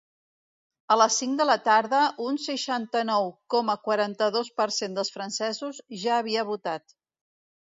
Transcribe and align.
A 0.93 0.95
les 0.99 1.17
cinc 1.21 1.35
de 1.41 1.45
la 1.49 1.57
tarda, 1.67 1.99
un 2.27 2.39
seixanta-nou 2.45 3.29
coma 3.55 3.77
quaranta-dos 3.89 4.51
per 4.63 4.69
cent 4.79 4.97
dels 4.99 5.15
francesos 5.19 5.85
ja 6.07 6.19
havia 6.23 6.49
votat. 6.51 6.99